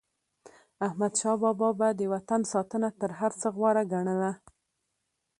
احمدشاه 0.87 1.35
بابا 1.43 1.69
به 1.79 1.87
د 1.99 2.01
وطن 2.13 2.41
ساتنه 2.53 2.89
تر 2.99 3.11
هر 3.19 3.31
څه 3.41 3.47
غوره 3.55 3.83
ګڼله. 3.91 4.31